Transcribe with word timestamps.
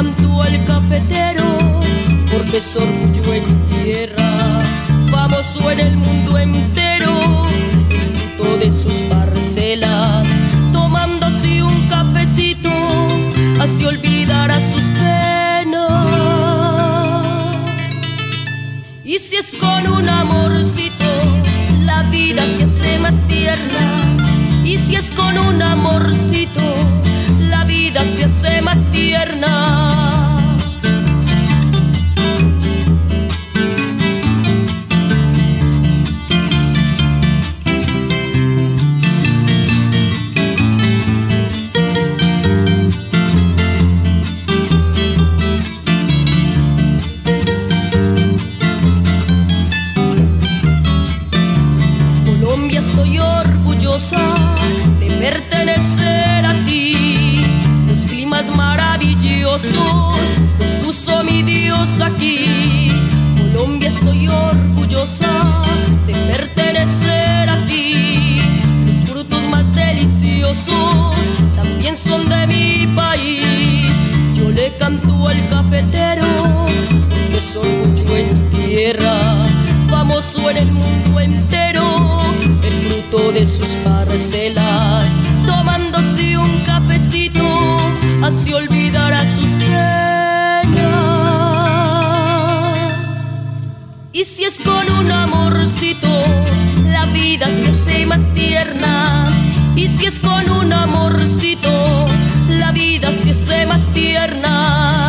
Canto 0.00 0.42
al 0.42 0.64
cafetero 0.64 1.44
porque 2.32 2.56
es 2.56 2.74
en 2.74 3.60
tierra, 3.68 4.58
famoso 5.10 5.70
en 5.70 5.78
el 5.78 5.94
mundo 5.94 6.38
entero, 6.38 7.12
el 7.90 8.16
fruto 8.16 8.56
de 8.56 8.70
sus 8.70 8.94
parcelas, 9.10 10.26
tomando 10.72 11.26
así 11.26 11.60
un 11.60 11.86
cafecito, 11.90 12.70
así 13.60 13.84
olvidará 13.84 14.58
sus 14.58 14.84
penas. 14.84 16.06
Y 19.04 19.18
si 19.18 19.36
es 19.36 19.54
con 19.54 19.86
un 19.86 20.08
amorcito, 20.08 21.12
la 21.84 22.04
vida 22.04 22.46
se 22.46 22.62
hace 22.62 22.98
más 23.00 23.20
tierna. 23.28 24.16
Y 24.64 24.78
si 24.78 24.96
es 24.96 25.10
con 25.12 25.36
un 25.36 25.60
amorcito, 25.60 26.62
vida 27.90 28.04
se 28.04 28.24
hace 28.24 28.62
más 28.62 28.84
tierna. 28.92 30.09
Maravillosos 59.50 60.34
los 60.58 60.68
puso 60.84 61.24
mi 61.24 61.42
Dios 61.42 62.00
aquí. 62.00 62.92
Colombia 63.36 63.88
estoy 63.88 64.28
orgullosa 64.28 65.62
de 66.06 66.12
pertenecer 66.12 67.48
a 67.48 67.64
ti. 67.66 68.38
Los 68.86 68.96
frutos 69.08 69.42
más 69.48 69.74
deliciosos 69.74 71.16
también 71.56 71.96
son 71.96 72.28
de 72.28 72.46
mi 72.46 72.86
país. 72.94 73.86
Yo 74.34 74.50
le 74.50 74.72
canto 74.78 75.28
al 75.28 75.48
cafetero 75.48 76.26
porque 77.08 77.36
es 77.36 77.56
orgullo 77.56 78.16
en 78.16 78.34
mi 78.34 78.66
tierra, 78.66 79.36
famoso 79.88 80.50
en 80.50 80.56
el 80.58 80.70
mundo 80.72 81.20
entero, 81.20 82.20
el 82.62 82.72
fruto 82.82 83.32
de 83.32 83.46
sus 83.46 83.70
parcelas, 83.84 85.18
tomándose 85.46 86.38
un 86.38 86.60
cafecito, 86.64 87.69
así 88.22 88.52
olvidará 88.52 89.24
sus 89.24 89.48
penas. 89.50 89.70
Y 94.12 94.24
si 94.24 94.44
es 94.44 94.60
con 94.60 94.90
un 94.98 95.10
amorcito, 95.10 96.08
la 96.86 97.06
vida 97.06 97.48
se 97.48 97.68
hace 97.68 98.06
más 98.06 98.28
tierna. 98.34 99.26
Y 99.76 99.88
si 99.88 100.06
es 100.06 100.20
con 100.20 100.50
un 100.50 100.72
amorcito, 100.72 102.06
la 102.48 102.72
vida 102.72 103.12
se 103.12 103.30
hace 103.30 103.66
más 103.66 103.88
tierna. 103.88 104.99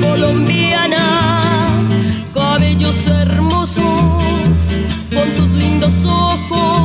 Colombiana. 0.00 1.80
Cabellos 2.34 3.06
hermosos 3.06 3.84
con 5.10 5.30
tus 5.36 5.50
lindos 5.54 6.04
ojos. 6.04 6.75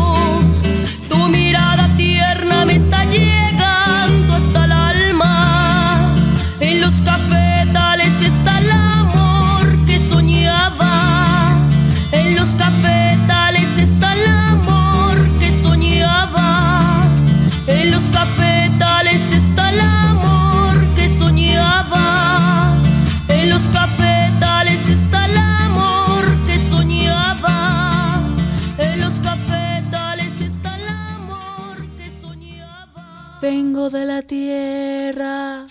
de 33.89 34.05
la 34.05 34.21
tierra, 34.21 35.65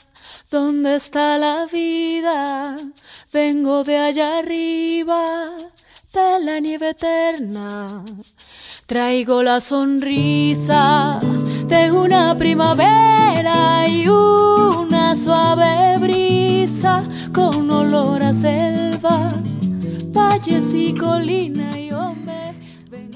donde 0.51 0.97
está 0.97 1.39
la 1.39 1.67
vida, 1.67 2.77
vengo 3.33 3.85
de 3.85 3.97
allá 3.97 4.39
arriba, 4.39 5.25
de 6.13 6.45
la 6.45 6.59
nieve 6.61 6.91
eterna. 6.91 8.03
Traigo 8.87 9.43
la 9.43 9.61
sonrisa 9.61 11.19
de 11.67 11.93
una 11.93 12.37
primavera 12.37 13.87
y 13.89 14.09
una 14.09 15.15
suave 15.15 15.99
brisa 15.99 17.03
con 17.33 17.71
olor 17.71 18.23
a 18.23 18.33
selva, 18.33 19.29
valles 20.13 20.75
y 20.75 20.95
colinas. 20.95 21.80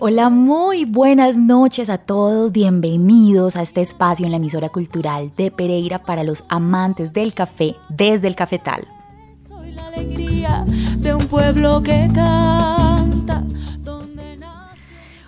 Hola, 0.00 0.29
muy 0.29 0.85
buenas 0.85 1.37
noches 1.37 1.88
a 1.88 1.99
todos. 1.99 2.50
Bienvenidos 2.50 3.55
a 3.55 3.62
este 3.62 3.81
espacio 3.81 4.26
en 4.26 4.32
la 4.32 4.38
emisora 4.38 4.69
cultural 4.69 5.31
de 5.37 5.50
Pereira 5.50 6.00
para 6.00 6.25
los 6.25 6.44
amantes 6.49 7.12
del 7.12 7.32
café 7.32 7.76
desde 7.88 8.26
el 8.26 8.35
cafetal. 8.35 8.88
Soy 9.35 9.73
la 9.73 9.87
alegría 9.87 10.64
de 10.99 11.14
un 11.14 11.25
pueblo 11.26 11.82
que 11.82 12.08
canta. 12.12 12.83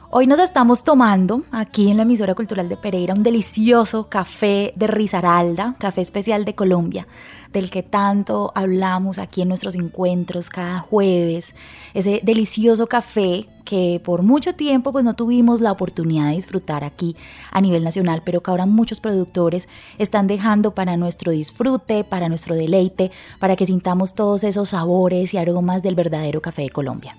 Hoy 0.08 0.28
nos 0.28 0.38
estamos 0.38 0.84
tomando 0.84 1.42
aquí 1.50 1.90
en 1.90 1.96
la 1.96 2.04
emisora 2.04 2.36
cultural 2.36 2.68
de 2.68 2.76
Pereira 2.76 3.12
un 3.12 3.24
delicioso 3.24 4.08
café 4.08 4.72
de 4.76 4.86
Risaralda, 4.86 5.74
café 5.80 6.00
especial 6.00 6.44
de 6.44 6.54
Colombia, 6.54 7.08
del 7.52 7.70
que 7.70 7.82
tanto 7.82 8.52
hablamos 8.54 9.18
aquí 9.18 9.42
en 9.42 9.48
nuestros 9.48 9.74
encuentros 9.74 10.48
cada 10.48 10.78
jueves. 10.78 11.56
Ese 11.92 12.20
delicioso 12.22 12.86
café 12.86 13.48
que 13.64 14.00
por 14.04 14.22
mucho 14.22 14.54
tiempo 14.54 14.92
pues 14.92 15.04
no 15.04 15.16
tuvimos 15.16 15.60
la 15.60 15.72
oportunidad 15.72 16.28
de 16.28 16.36
disfrutar 16.36 16.84
aquí 16.84 17.16
a 17.50 17.60
nivel 17.60 17.82
nacional, 17.82 18.22
pero 18.24 18.40
que 18.40 18.50
ahora 18.52 18.64
muchos 18.64 19.00
productores 19.00 19.68
están 19.98 20.28
dejando 20.28 20.72
para 20.72 20.96
nuestro 20.96 21.32
disfrute, 21.32 22.04
para 22.04 22.28
nuestro 22.28 22.54
deleite, 22.54 23.10
para 23.40 23.56
que 23.56 23.66
sintamos 23.66 24.14
todos 24.14 24.44
esos 24.44 24.68
sabores 24.68 25.34
y 25.34 25.38
aromas 25.38 25.82
del 25.82 25.96
verdadero 25.96 26.40
café 26.40 26.62
de 26.62 26.70
Colombia. 26.70 27.16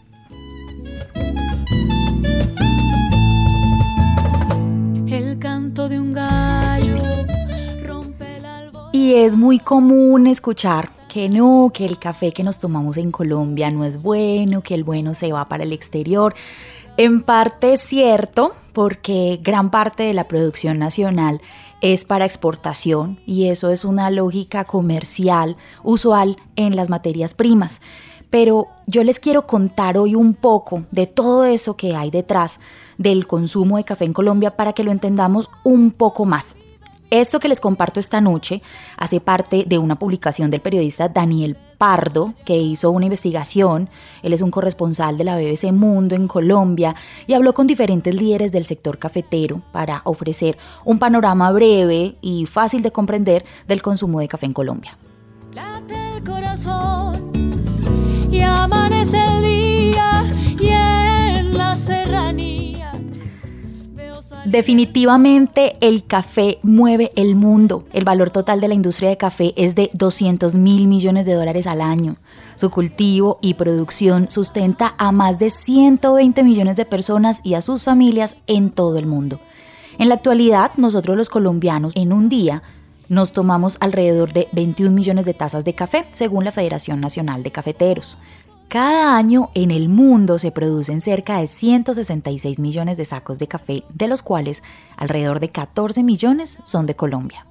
Y 8.94 9.14
es 9.16 9.38
muy 9.38 9.60
común 9.60 10.28
escuchar 10.28 10.90
que 11.08 11.30
no, 11.30 11.72
que 11.74 11.86
el 11.86 11.98
café 11.98 12.32
que 12.32 12.44
nos 12.44 12.60
tomamos 12.60 12.98
en 12.98 13.12
Colombia 13.12 13.72
no 13.72 13.86
es 13.86 14.02
bueno, 14.02 14.62
que 14.62 14.74
el 14.74 14.84
bueno 14.84 15.16
se 15.16 15.32
va 15.32 15.48
para 15.48 15.64
el 15.64 15.74
exterior. 15.74 16.36
En 16.98 17.22
parte 17.22 17.74
es 17.74 17.82
cierto, 17.82 18.54
porque 18.74 19.40
gran 19.42 19.72
parte 19.72 20.04
de 20.04 20.14
la 20.14 20.28
producción 20.28 20.80
nacional 20.80 21.42
es 21.82 22.06
para 22.06 22.26
exportación 22.26 23.20
y 23.26 23.48
eso 23.48 23.70
es 23.70 23.86
una 23.86 24.10
lógica 24.10 24.66
comercial 24.66 25.58
usual 25.84 26.38
en 26.56 26.76
las 26.76 26.90
materias 26.90 27.34
primas. 27.34 27.82
Pero 28.30 28.68
yo 28.88 29.04
les 29.04 29.20
quiero 29.20 29.48
contar 29.48 29.98
hoy 29.98 30.16
un 30.16 30.34
poco 30.34 30.84
de 30.92 31.08
todo 31.08 31.46
eso 31.46 31.78
que 31.78 31.96
hay 31.96 32.12
detrás 32.12 32.60
del 32.98 33.28
consumo 33.28 33.78
de 33.78 33.84
café 33.84 34.06
en 34.06 34.14
Colombia 34.14 34.56
para 34.56 34.74
que 34.74 34.84
lo 34.84 34.92
entendamos 34.92 35.50
un 35.64 35.92
poco 35.92 36.26
más. 36.26 36.58
Esto 37.10 37.40
que 37.40 37.48
les 37.48 37.62
comparto 37.62 38.02
esta 38.02 38.20
noche 38.20 38.62
hace 38.98 39.22
parte 39.22 39.64
de 39.66 39.78
una 39.78 39.96
publicación 39.96 40.52
del 40.52 40.60
periodista 40.60 41.08
Daniel 41.08 41.56
Pardo, 41.78 42.34
que 42.44 42.58
hizo 42.58 42.92
una 42.92 43.06
investigación. 43.06 43.90
Él 44.24 44.34
es 44.34 44.42
un 44.42 44.52
corresponsal 44.52 45.18
de 45.18 45.24
la 45.24 45.38
BBC 45.38 45.72
Mundo 45.72 46.16
en 46.16 46.28
Colombia 46.28 46.96
y 47.26 47.34
habló 47.34 47.54
con 47.54 47.66
diferentes 47.66 48.14
líderes 48.14 48.52
del 48.52 48.66
sector 48.66 48.98
cafetero 48.98 49.62
para 49.72 50.02
ofrecer 50.04 50.58
un 50.84 51.00
panorama 51.00 51.50
breve 51.54 52.16
y 52.20 52.46
fácil 52.46 52.82
de 52.82 52.92
comprender 52.92 53.46
del 53.70 53.82
consumo 53.82 54.20
de 54.20 54.28
café 54.28 54.48
en 54.48 54.54
Colombia. 54.54 54.98
Definitivamente 64.48 65.76
el 65.82 66.06
café 66.06 66.58
mueve 66.64 67.12
el 67.18 67.36
mundo. 67.36 67.84
El 67.92 68.06
valor 68.06 68.30
total 68.30 68.62
de 68.62 68.70
la 68.70 68.76
industria 68.76 69.10
de 69.10 69.18
café 69.18 69.52
es 69.58 69.76
de 69.76 69.90
200 69.92 70.56
mil 70.56 70.88
millones 70.88 71.26
de 71.26 71.34
dólares 71.34 71.68
al 71.68 71.82
año. 71.82 72.16
Su 72.56 72.70
cultivo 72.70 73.40
y 73.42 73.56
producción 73.56 74.32
sustenta 74.32 74.96
a 74.98 75.12
más 75.12 75.38
de 75.38 75.50
120 75.50 76.46
millones 76.46 76.78
de 76.78 76.86
personas 76.86 77.42
y 77.44 77.56
a 77.56 77.62
sus 77.62 77.84
familias 77.84 78.38
en 78.48 78.70
todo 78.70 78.98
el 78.98 79.06
mundo. 79.06 79.42
En 79.98 80.08
la 80.08 80.16
actualidad, 80.16 80.72
nosotros 80.78 81.18
los 81.18 81.28
colombianos 81.28 81.92
en 81.98 82.14
un 82.14 82.30
día 82.30 82.64
nos 83.10 83.34
tomamos 83.34 83.76
alrededor 83.82 84.32
de 84.32 84.48
21 84.54 84.96
millones 84.96 85.26
de 85.26 85.34
tazas 85.34 85.66
de 85.66 85.76
café, 85.76 86.08
según 86.12 86.46
la 86.46 86.54
Federación 86.54 87.02
Nacional 87.02 87.44
de 87.44 87.52
Cafeteros. 87.52 88.18
Cada 88.68 89.16
año 89.16 89.50
en 89.54 89.72
el 89.72 89.88
mundo 89.88 90.40
se 90.40 90.52
producen 90.52 91.00
cerca 91.00 91.40
de 91.40 91.48
166 91.48 92.60
millones 92.60 92.98
de 92.98 93.06
sacos 93.06 93.40
de 93.40 93.48
café, 93.48 93.86
de 93.94 94.10
los 94.10 94.22
cuales 94.22 94.62
alrededor 94.98 95.40
de 95.40 95.50
14 95.50 96.04
millones 96.04 96.58
son 96.64 96.86
de 96.86 96.94
Colombia. 96.94 97.46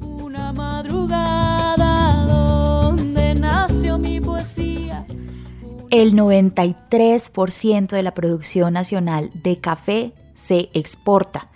Una 0.00 0.52
madrugada 0.52 2.24
donde 2.26 3.34
nació 3.34 3.98
mi 3.98 4.20
poesía. 4.20 5.04
El 5.90 6.14
93% 6.14 7.88
de 7.88 8.02
la 8.04 8.14
producción 8.14 8.74
nacional 8.74 9.30
de 9.34 9.58
café 9.58 10.12
se 10.34 10.70
exporta 10.72 11.48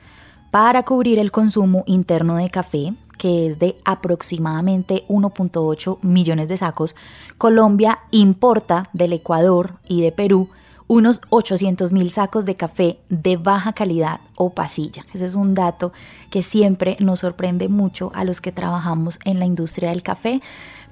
para 0.51 0.83
cubrir 0.83 1.21
el 1.21 1.31
consumo 1.31 1.85
interno 1.87 2.35
de 2.35 2.51
café, 2.51 2.95
que 3.19 3.47
es 3.47 3.59
de 3.59 3.77
aproximadamente 3.85 5.05
1.8 5.09 5.99
millones 6.03 6.49
de 6.49 6.57
sacos, 6.57 6.95
Colombia 7.39 8.01
importa 8.11 8.89
del 8.93 9.13
Ecuador 9.13 9.75
y 9.87 10.03
de 10.03 10.13
Perú 10.13 10.49
unos 10.87 11.23
800 11.31 11.93
mil 11.93 12.11
sacos 12.11 12.45
de 12.45 12.55
café 12.55 12.99
de 13.09 13.37
baja 13.37 13.73
calidad 13.73 14.21
o 14.37 14.51
pasilla. 14.51 15.07
Ese 15.15 15.27
es 15.27 15.35
un 15.35 15.55
dato 15.55 15.93
que 16.31 16.43
siempre 16.43 16.97
nos 17.01 17.21
sorprende 17.21 17.69
mucho 17.69 18.13
a 18.15 18.25
los 18.25 18.41
que 18.41 18.53
trabajamos 18.53 19.19
en 19.25 19.39
la 19.39 19.47
industria 19.47 19.91
del 19.91 20.03
café, 20.03 20.41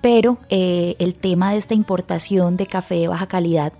pero 0.00 0.38
eh, 0.48 0.96
el 0.98 1.14
tema 1.14 1.52
de 1.52 1.58
esta 1.58 1.74
importación 1.74 2.56
de 2.56 2.66
café 2.66 2.96
de 2.96 3.08
baja 3.08 3.26
calidad 3.26 3.72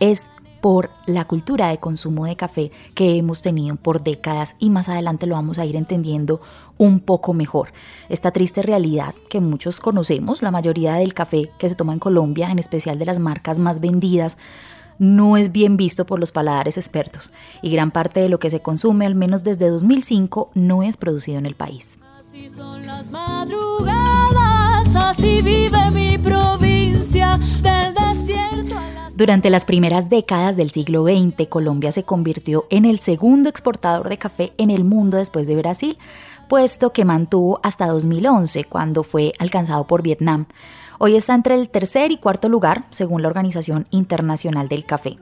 es 0.00 0.28
por 0.60 0.90
la 1.06 1.24
cultura 1.24 1.68
de 1.68 1.78
consumo 1.78 2.26
de 2.26 2.36
café 2.36 2.70
que 2.94 3.16
hemos 3.16 3.42
tenido 3.42 3.76
por 3.76 4.02
décadas 4.02 4.54
y 4.58 4.70
más 4.70 4.88
adelante 4.88 5.26
lo 5.26 5.34
vamos 5.34 5.58
a 5.58 5.66
ir 5.66 5.76
entendiendo 5.76 6.40
un 6.76 7.00
poco 7.00 7.34
mejor. 7.34 7.72
Esta 8.08 8.30
triste 8.30 8.62
realidad 8.62 9.14
que 9.28 9.40
muchos 9.40 9.80
conocemos, 9.80 10.42
la 10.42 10.50
mayoría 10.50 10.94
del 10.94 11.14
café 11.14 11.50
que 11.58 11.68
se 11.68 11.74
toma 11.74 11.92
en 11.92 11.98
Colombia, 11.98 12.50
en 12.50 12.58
especial 12.58 12.98
de 12.98 13.06
las 13.06 13.18
marcas 13.18 13.58
más 13.58 13.80
vendidas, 13.80 14.36
no 14.98 15.36
es 15.36 15.52
bien 15.52 15.76
visto 15.76 16.06
por 16.06 16.18
los 16.18 16.32
paladares 16.32 16.76
expertos 16.76 17.30
y 17.62 17.70
gran 17.70 17.92
parte 17.92 18.20
de 18.20 18.28
lo 18.28 18.40
que 18.40 18.50
se 18.50 18.60
consume, 18.60 19.06
al 19.06 19.14
menos 19.14 19.44
desde 19.44 19.70
2005, 19.70 20.50
no 20.54 20.82
es 20.82 20.96
producido 20.96 21.38
en 21.38 21.46
el 21.46 21.54
país. 21.54 21.98
Así 22.18 22.50
son 22.50 22.86
las 22.86 23.10
madrugadas, 23.10 24.94
así 24.96 25.40
vive 25.42 25.90
mi 25.92 26.18
provincia 26.18 27.38
del 27.62 27.94
desierto 27.94 28.76
durante 29.18 29.50
las 29.50 29.64
primeras 29.64 30.08
décadas 30.08 30.56
del 30.56 30.70
siglo 30.70 31.02
XX, 31.02 31.48
Colombia 31.48 31.90
se 31.90 32.04
convirtió 32.04 32.66
en 32.70 32.84
el 32.84 33.00
segundo 33.00 33.48
exportador 33.48 34.08
de 34.08 34.16
café 34.16 34.52
en 34.58 34.70
el 34.70 34.84
mundo 34.84 35.16
después 35.16 35.48
de 35.48 35.56
Brasil, 35.56 35.98
puesto 36.48 36.92
que 36.92 37.04
mantuvo 37.04 37.58
hasta 37.64 37.88
2011, 37.88 38.62
cuando 38.62 39.02
fue 39.02 39.32
alcanzado 39.40 39.88
por 39.88 40.02
Vietnam. 40.02 40.46
Hoy 41.00 41.16
está 41.16 41.34
entre 41.34 41.56
el 41.56 41.68
tercer 41.68 42.12
y 42.12 42.18
cuarto 42.18 42.48
lugar, 42.48 42.84
según 42.90 43.22
la 43.22 43.26
Organización 43.26 43.88
Internacional 43.90 44.68
del 44.68 44.84
Café. 44.84 45.16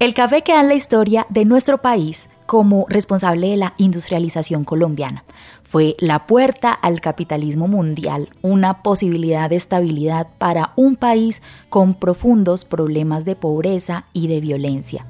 El 0.00 0.12
café 0.12 0.42
queda 0.42 0.60
en 0.60 0.68
la 0.68 0.74
historia 0.74 1.26
de 1.30 1.46
nuestro 1.46 1.80
país 1.80 2.28
como 2.46 2.86
responsable 2.88 3.50
de 3.50 3.56
la 3.56 3.74
industrialización 3.78 4.64
colombiana. 4.64 5.24
Fue 5.62 5.96
la 5.98 6.26
puerta 6.26 6.72
al 6.72 7.00
capitalismo 7.00 7.68
mundial, 7.68 8.28
una 8.42 8.82
posibilidad 8.82 9.50
de 9.50 9.56
estabilidad 9.56 10.28
para 10.38 10.72
un 10.76 10.96
país 10.96 11.42
con 11.68 11.94
profundos 11.94 12.64
problemas 12.64 13.24
de 13.24 13.36
pobreza 13.36 14.04
y 14.12 14.28
de 14.28 14.40
violencia. 14.40 15.06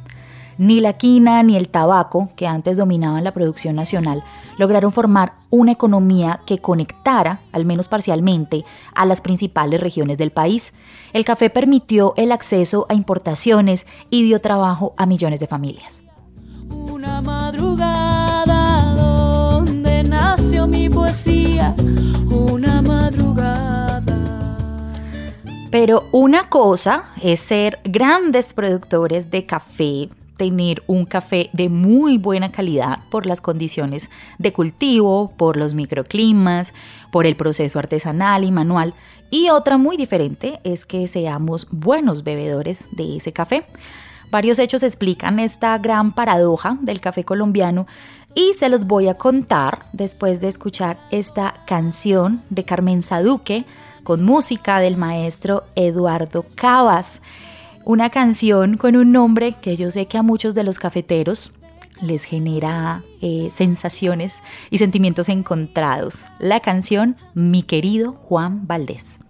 Ni 0.57 0.79
la 0.79 0.93
quina 0.93 1.43
ni 1.43 1.57
el 1.57 1.69
tabaco, 1.69 2.31
que 2.37 2.47
antes 2.47 2.77
dominaban 2.77 3.25
la 3.25 3.35
producción 3.35 3.75
nacional, 3.75 4.23
lograron 4.57 4.93
formar 4.93 5.33
una 5.51 5.73
economía 5.73 6.41
que 6.47 6.59
conectara, 6.59 7.41
al 7.51 7.65
menos 7.65 7.89
parcialmente, 7.89 8.65
a 8.95 9.05
las 9.05 9.21
principales 9.21 9.81
regiones 9.81 10.17
del 10.17 10.31
país. 10.31 10.73
El 11.13 11.25
café 11.25 11.51
permitió 11.51 12.15
el 12.17 12.31
acceso 12.31 12.87
a 12.89 12.95
importaciones 12.95 13.87
y 14.11 14.23
dio 14.23 14.41
trabajo 14.41 14.95
a 14.97 15.07
millones 15.07 15.41
de 15.41 15.49
familias. 15.49 16.04
Madrugada 17.23 18.95
donde 18.95 20.03
nació 20.05 20.67
mi 20.67 20.89
poesía, 20.89 21.75
una 22.31 22.83
madrugada. 22.83 24.17
Pero 25.71 26.09
una 26.13 26.49
cosa 26.49 27.05
es 27.23 27.41
ser 27.41 27.81
grandes 27.85 28.55
productores 28.55 29.31
de 29.31 29.47
café 29.47 30.09
tener 30.37 30.83
un 30.87 31.05
café 31.05 31.51
de 31.53 31.69
muy 31.69 32.19
buena 32.19 32.51
calidad 32.51 33.01
por 33.11 33.27
las 33.27 33.41
condiciones 33.41 34.11
de 34.39 34.53
cultivo, 34.53 35.33
por 35.37 35.57
los 35.57 35.75
microclimas, 35.75 36.73
por 37.11 37.27
el 37.27 37.37
proceso 37.37 37.79
artesanal 37.79 38.45
y 38.45 38.51
manual. 38.51 38.95
Y 39.31 39.51
otra 39.51 39.79
muy 39.79 39.97
diferente 39.97 40.61
es 40.65 40.87
que 40.87 41.07
seamos 41.09 41.69
buenos 41.71 42.25
bebedores 42.25 42.85
de 42.93 43.17
ese 43.17 43.33
café. 43.33 43.65
Varios 44.31 44.59
hechos 44.59 44.83
explican 44.83 45.39
esta 45.39 45.77
gran 45.79 46.15
paradoja 46.15 46.77
del 46.81 47.01
café 47.01 47.25
colombiano 47.25 47.87
y 48.35 48.55
se 48.55 48.69
los 48.69 48.87
voy 48.87 49.09
a 49.09 49.15
contar 49.15 49.87
después 49.93 50.41
de 50.41 50.49
escuchar 50.49 50.99
esta 51.11 51.55
canción 51.67 52.43
de 52.51 52.65
Carmen 52.65 53.03
Saduque 53.03 53.65
con 54.03 54.23
música 54.23 54.81
del 54.81 54.97
maestro 54.97 55.65
Eduardo 55.77 56.45
Cabas. 56.55 57.23
Una 57.85 58.11
canción 58.11 58.77
con 58.77 58.97
un 58.97 59.13
nombre 59.13 59.53
que 59.53 59.77
yo 59.77 59.91
sé 59.91 60.07
que 60.07 60.19
a 60.19 60.23
muchos 60.23 60.55
de 60.55 60.65
los 60.65 60.79
cafeteros 60.79 61.53
les 62.01 62.25
genera 62.25 63.03
eh, 63.21 63.49
sensaciones 63.53 64.43
y 64.71 64.79
sentimientos 64.79 65.29
encontrados. 65.29 66.25
La 66.39 66.61
canción 66.61 67.17
Mi 67.35 67.63
querido 67.63 68.13
Juan 68.13 68.67
Valdés. 68.67 69.21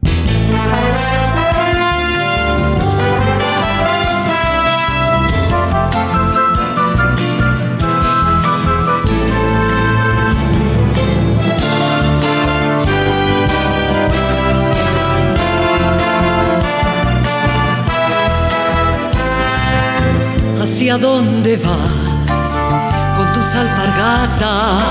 ¿Hacia 20.74 20.98
dónde 20.98 21.56
vas? 21.56 23.16
Con 23.16 23.32
tus 23.32 23.46
alpargatas, 23.54 24.82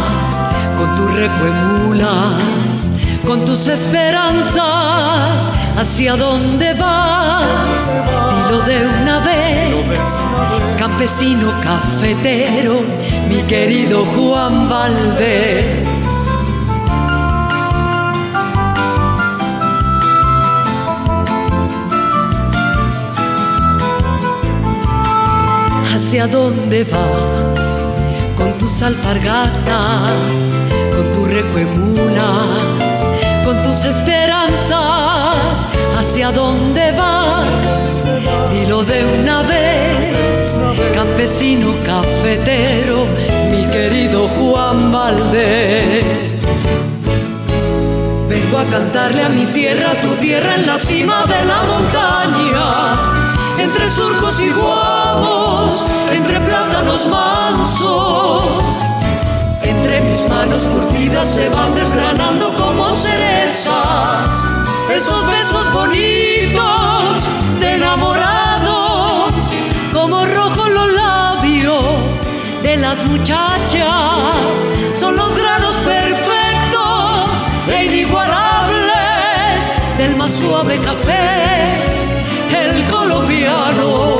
con 0.77 0.93
tus 0.93 1.13
recuemulas, 1.13 2.89
con 3.27 3.43
tus 3.43 3.67
esperanzas. 3.67 5.51
¿Hacia 5.75 6.15
dónde 6.15 6.73
vas? 6.75 7.99
Dilo 8.29 8.61
de 8.61 8.87
una 9.01 9.19
vez, 9.19 9.75
campesino 10.79 11.51
cafetero, 11.59 12.79
mi 13.27 13.41
querido 13.41 14.05
Juan 14.15 14.69
Valdés. 14.69 16.02
¿Hacia 26.13 26.27
dónde 26.27 26.83
vas? 26.83 27.83
Con 28.37 28.55
tus 28.59 28.83
alpargatas, 28.83 30.61
con 30.91 31.11
tus 31.11 31.27
recuemulas, 31.27 33.07
con 33.43 33.63
tus 33.63 33.83
esperanzas. 33.83 35.67
¿Hacia 35.97 36.31
dónde 36.31 36.91
vas? 36.91 38.03
Dilo 38.51 38.83
de 38.83 39.03
una 39.19 39.41
vez, 39.41 40.55
campesino 40.93 41.73
cafetero, 41.83 43.07
mi 43.49 43.65
querido 43.71 44.27
Juan 44.37 44.91
Valdés. 44.91 46.47
Vengo 48.29 48.59
a 48.59 48.65
cantarle 48.65 49.23
a 49.23 49.29
mi 49.29 49.47
tierra, 49.47 49.93
tu 50.03 50.13
tierra 50.17 50.57
en 50.57 50.67
la 50.67 50.77
cima 50.77 51.25
de 51.25 51.43
la 51.43 51.63
montaña 51.63 53.22
entre 53.63 53.87
surcos 53.87 54.41
y 54.41 54.49
guamos, 54.49 55.85
entre 56.11 56.39
plátanos 56.41 57.07
mansos. 57.07 58.43
Entre 59.63 60.01
mis 60.01 60.27
manos 60.27 60.67
curtidas 60.67 61.29
se 61.29 61.47
van 61.49 61.73
desgranando 61.73 62.53
como 62.53 62.93
cerezas. 62.93 64.43
Esos 64.93 65.25
besos 65.27 65.71
bonitos 65.71 67.29
de 67.59 67.75
enamorados, 67.75 69.31
como 69.93 70.25
rojos 70.25 70.69
los 70.69 70.93
labios 70.93 72.29
de 72.61 72.77
las 72.77 73.03
muchachas, 73.05 73.87
son 74.93 75.15
los 75.15 75.33
granos 75.35 75.75
perfectos 75.77 77.49
e 77.69 77.85
inigualables 77.85 79.71
del 79.97 80.15
más 80.17 80.33
suave 80.33 80.77
café 80.79 81.92
el 82.53 82.85
colombiano. 82.85 84.17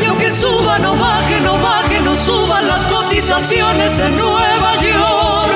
Y 0.00 0.04
aunque 0.04 0.30
suba, 0.30 0.78
no 0.78 0.96
baje, 0.96 1.40
no 1.40 1.58
baje, 1.58 2.00
no 2.00 2.14
suban 2.14 2.68
las 2.68 2.82
cotizaciones 2.86 3.98
en 3.98 4.16
Nueva 4.18 4.76
York. 4.76 5.52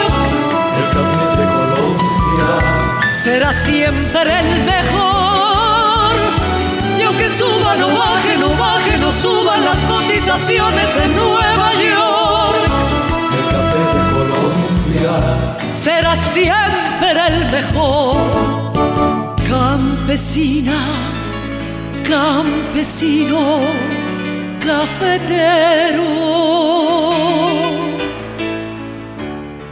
El 0.78 0.86
café 0.94 1.40
de 1.40 1.46
Colombia 1.56 2.50
será 3.22 3.52
siempre 3.54 4.40
el 4.40 4.64
mejor. 4.64 6.14
Y 6.98 7.02
aunque 7.02 7.28
suba, 7.28 7.76
no 7.76 7.88
baje, 7.88 8.36
no 8.38 8.50
baje, 8.56 8.96
no 8.98 9.10
suban 9.12 9.64
las 9.64 9.82
cotizaciones 9.82 10.96
en 10.96 11.16
Nueva 11.16 11.74
York. 11.74 12.15
Siempre 16.32 17.26
el 17.28 17.46
mejor. 17.50 18.16
Campesina, 19.48 20.80
campesino, 22.08 23.60
cafetero, 24.60 26.10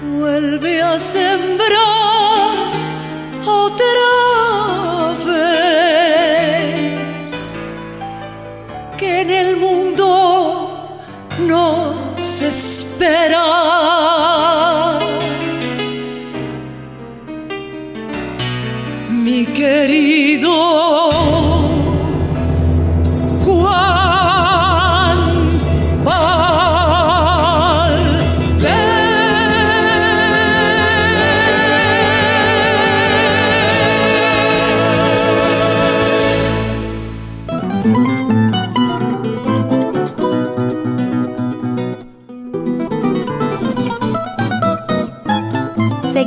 vuelve 0.03 0.83
a 0.83 0.99
sembrar 0.99 1.75
otra 3.45 4.13
vez 5.27 6.15
que 8.97 9.21
en 9.23 9.31
el 9.31 9.57
mundo 9.57 11.01
nos 11.39 12.43
espera. 12.43 13.84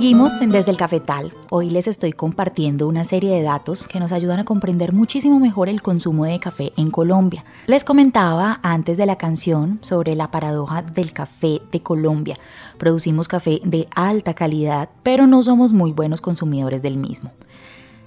Seguimos 0.08 0.40
en 0.40 0.52
Desde 0.52 0.72
el 0.72 0.78
Cafetal. 0.78 1.34
Hoy 1.50 1.70
les 1.70 1.86
estoy 1.86 2.14
compartiendo 2.14 2.88
una 2.88 3.04
serie 3.04 3.36
de 3.36 3.42
datos 3.42 3.90
que 3.90 4.00
nos 4.00 4.14
ayudan 4.14 4.40
a 4.40 4.46
comprender 4.46 4.94
muchísimo 4.94 5.38
mejor 5.38 5.68
el 5.68 5.82
consumo 5.82 6.24
de 6.24 6.40
café 6.40 6.72
en 6.78 6.92
Colombia. 6.92 7.44
Les 7.66 7.84
comentaba 7.84 8.62
antes 8.64 8.96
de 8.96 9.06
la 9.06 9.18
canción 9.18 9.80
sobre 9.82 10.16
la 10.16 10.32
paradoja 10.32 10.82
del 10.82 11.12
café 11.12 11.62
de 11.74 11.82
Colombia. 11.82 12.38
Producimos 12.78 13.28
café 13.28 13.60
de 13.66 13.90
alta 13.96 14.34
calidad, 14.34 14.88
pero 15.04 15.28
no 15.28 15.44
somos 15.44 15.74
muy 15.74 15.92
buenos 15.92 16.22
consumidores 16.22 16.82
del 16.82 16.96
mismo. 16.96 17.34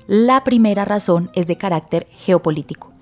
La 0.06 0.42
primera 0.42 0.86
razón 0.86 1.30
es 1.34 1.46
de 1.48 1.56
carácter 1.56 2.06
geopolítico. 2.12 2.92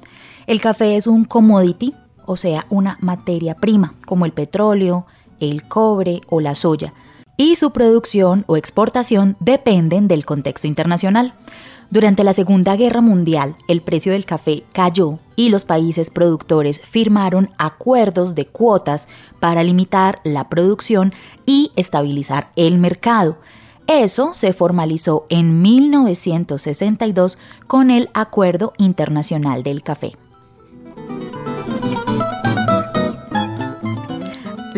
El 0.49 0.61
café 0.61 0.97
es 0.97 1.07
un 1.07 1.25
commodity, 1.25 1.95
o 2.27 2.37
sea, 2.37 2.67
una 2.69 2.99
materia 3.01 3.55
prima, 3.55 3.95
como 4.07 4.27
el 4.27 4.33
petróleo, 4.33 5.07
el 5.39 5.69
cobre 5.69 6.21
o 6.29 6.41
la 6.41 6.57
soya 6.57 6.93
y 7.39 7.55
su 7.55 7.71
producción 7.71 8.45
o 8.49 8.59
exportación 8.59 9.37
dependen 9.41 10.09
del 10.09 10.27
contexto 10.27 10.67
internacional. 10.67 11.33
Durante 11.91 12.23
la 12.23 12.35
Segunda 12.35 12.77
Guerra 12.77 13.01
Mundial, 13.01 13.57
el 13.67 13.81
precio 13.81 14.13
del 14.13 14.27
café 14.27 14.65
cayó 14.75 15.21
y 15.37 15.49
los 15.49 15.65
países 15.65 16.11
productores 16.11 16.83
firmaron 16.83 17.51
acuerdos 17.57 18.35
de 18.35 18.45
cuotas 18.45 19.09
para 19.41 19.63
limitar 19.63 20.21
la 20.25 20.51
producción 20.51 21.13
y 21.47 21.73
estabilizar 21.77 22.51
el 22.57 22.77
mercado. 22.77 23.39
Eso 23.87 24.35
se 24.35 24.53
formalizó 24.53 25.25
en 25.31 25.63
1962 25.63 27.39
con 27.67 27.91
el 27.91 28.11
Acuerdo 28.13 28.75
Internacional 28.77 29.63
del 29.63 29.83
Café. 29.83 30.13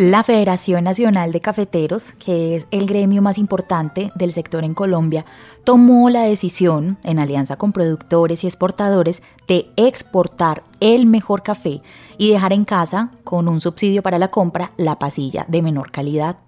La 0.00 0.22
Federación 0.22 0.84
Nacional 0.84 1.30
de 1.30 1.42
Cafeteros, 1.42 2.12
que 2.12 2.56
es 2.56 2.66
el 2.70 2.86
gremio 2.86 3.20
más 3.20 3.36
importante 3.36 4.10
del 4.14 4.32
sector 4.32 4.64
en 4.64 4.72
Colombia, 4.72 5.26
tomó 5.62 6.08
la 6.08 6.22
decisión, 6.22 6.96
en 7.04 7.18
alianza 7.18 7.56
con 7.56 7.74
productores 7.74 8.42
y 8.42 8.46
exportadores, 8.46 9.22
de 9.46 9.66
exportar 9.76 10.62
el 10.80 11.04
mejor 11.04 11.42
café 11.42 11.82
y 12.16 12.30
dejar 12.30 12.54
en 12.54 12.64
casa, 12.64 13.10
con 13.24 13.46
un 13.46 13.60
subsidio 13.60 14.02
para 14.02 14.18
la 14.18 14.30
compra, 14.30 14.72
la 14.78 14.98
pasilla 14.98 15.44
de 15.48 15.60
menor 15.60 15.90
calidad. 15.90 16.38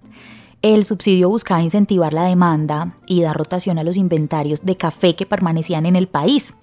El 0.63 0.83
subsidio 0.83 1.29
buscaba 1.29 1.61
incentivar 1.61 2.11
la 2.11 2.23
demanda 2.23 2.97
y 3.05 3.21
dar 3.21 3.37
rotación 3.37 3.77
a 3.77 3.83
los 3.83 3.97
inventarios 3.97 4.65
de 4.65 4.77
café 4.77 5.15
que 5.15 5.27
permanecían 5.27 5.85
en 5.85 5.95
el 5.95 6.07
país. 6.07 6.55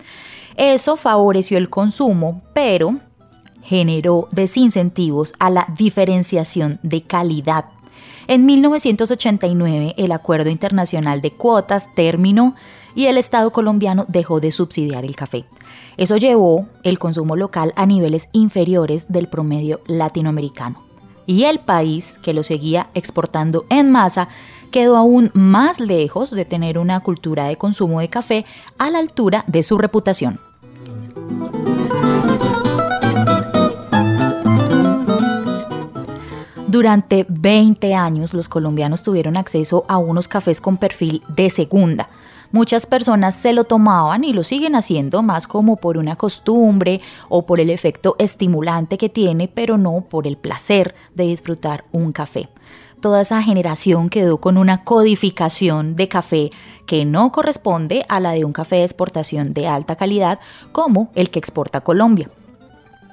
Eso 0.57 0.97
favoreció 0.97 1.57
el 1.57 1.71
consumo, 1.71 2.43
pero 2.53 2.99
generó 3.63 4.29
desincentivos 4.33 5.35
a 5.39 5.51
la 5.51 5.67
diferenciación 5.77 6.79
de 6.83 7.03
calidad. 7.03 7.67
En 8.27 8.47
1989 8.47 9.95
el 9.97 10.13
Acuerdo 10.13 10.51
Internacional 10.51 11.21
de 11.21 11.33
Cuotas 11.33 11.93
terminó 11.95 12.55
y 12.95 13.07
el 13.07 13.17
Estado 13.17 13.51
colombiano 13.53 14.05
dejó 14.09 14.41
de 14.41 14.53
subsidiar 14.53 15.05
el 15.05 15.17
café. 15.17 15.45
Eso 15.97 16.17
llevó 16.17 16.67
el 16.83 16.99
consumo 16.99 17.37
local 17.37 17.73
a 17.77 17.87
niveles 17.87 18.29
inferiores 18.33 19.07
del 19.09 19.29
promedio 19.29 19.81
latinoamericano. 19.87 20.83
Y 21.27 21.45
el 21.45 21.61
país, 21.61 22.19
que 22.23 22.35
lo 22.35 22.43
seguía 22.43 22.89
exportando 22.95 23.65
en 23.69 23.91
masa, 23.91 24.29
quedó 24.71 24.97
aún 24.97 25.31
más 25.35 25.79
lejos 25.79 26.31
de 26.31 26.45
tener 26.45 26.79
una 26.79 27.01
cultura 27.01 27.47
de 27.47 27.57
consumo 27.57 28.01
de 28.01 28.09
café 28.09 28.45
a 28.79 28.91
la 28.91 28.99
altura 28.99 29.45
de 29.47 29.63
su 29.63 29.79
reputación. 29.79 30.41
Durante 36.81 37.27
20 37.29 37.95
años 37.95 38.33
los 38.33 38.49
colombianos 38.49 39.03
tuvieron 39.03 39.37
acceso 39.37 39.85
a 39.87 39.99
unos 39.99 40.29
cafés 40.29 40.63
con 40.63 40.79
perfil 40.79 41.23
de 41.29 41.51
segunda. 41.51 42.09
Muchas 42.53 42.87
personas 42.87 43.35
se 43.35 43.53
lo 43.53 43.65
tomaban 43.65 44.25
y 44.25 44.33
lo 44.33 44.45
siguen 44.45 44.75
haciendo 44.75 45.21
más 45.21 45.47
como 45.47 45.77
por 45.77 45.99
una 45.99 46.17
costumbre 46.17 47.03
o 47.29 47.45
por 47.45 47.61
el 47.61 47.69
efecto 47.69 48.17
estimulante 48.19 48.97
que 48.97 49.11
tiene, 49.11 49.47
pero 49.47 49.77
no 49.77 50.07
por 50.09 50.27
el 50.27 50.39
placer 50.39 50.95
de 51.15 51.25
disfrutar 51.25 51.85
un 51.93 52.13
café. 52.13 52.49
Toda 53.03 53.21
esa 53.21 53.43
generación 53.43 54.09
quedó 54.09 54.39
con 54.39 54.57
una 54.57 54.83
codificación 54.83 55.97
de 55.97 56.09
café 56.09 56.51
que 56.87 57.05
no 57.05 57.31
corresponde 57.31 58.07
a 58.09 58.21
la 58.21 58.33
de 58.33 58.47
un 58.47 58.55
café 58.55 58.77
de 58.77 58.85
exportación 58.85 59.53
de 59.53 59.69
alta 59.69 59.97
calidad 59.97 60.41
como 60.73 61.11
el 61.15 61.29
que 61.29 61.41
exporta 61.41 61.83
Colombia. 61.83 62.31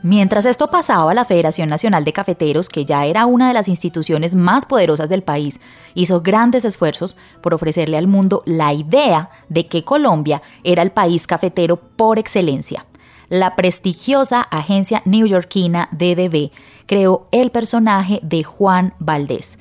Mientras 0.04 0.46
esto 0.46 0.68
pasaba, 0.68 1.14
la 1.16 1.26
Federación 1.26 1.70
Nacional 1.70 2.06
de 2.06 2.14
Cafeteros, 2.14 2.70
que 2.70 2.86
ya 2.86 3.06
era 3.06 3.26
una 3.26 3.48
de 3.48 3.54
las 3.54 3.68
instituciones 3.68 4.36
más 4.36 4.66
poderosas 4.66 5.10
del 5.10 5.24
país, 5.24 5.60
hizo 5.96 6.22
grandes 6.22 6.66
esfuerzos 6.66 7.18
por 7.42 7.56
ofrecerle 7.56 7.98
al 7.98 8.08
mundo 8.08 8.44
la 8.46 8.74
idea 8.74 9.32
de 9.50 9.66
que 9.66 9.84
Colombia 9.84 10.44
era 10.64 10.84
el 10.84 10.92
país 10.92 11.26
cafetero 11.26 11.78
por 11.78 12.20
excelencia. 12.20 12.86
La 13.30 13.56
prestigiosa 13.56 14.42
agencia 14.42 15.02
neoyorquina 15.04 15.90
DDB 15.92 16.52
creó 16.86 17.28
el 17.32 17.50
personaje 17.50 18.20
de 18.22 18.44
Juan 18.44 18.94
Valdés, 19.00 19.58